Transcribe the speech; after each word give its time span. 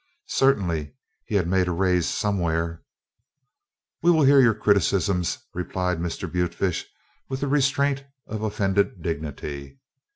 Certainly 0.33 0.95
he 1.25 1.35
had 1.35 1.47
made 1.47 1.67
a 1.67 1.71
raise 1.71 2.07
somewhere! 2.09 2.81
"We 4.01 4.09
will 4.09 4.23
hear 4.23 4.41
your 4.41 4.55
criticisms," 4.55 5.37
replied 5.53 5.99
Mr. 5.99 6.27
Butefish, 6.27 6.87
with 7.29 7.41
the 7.41 7.47
restraint 7.47 8.05
of 8.25 8.41
offended 8.41 9.03
dignity. 9.03 9.79